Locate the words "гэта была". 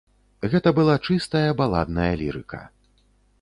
0.53-0.95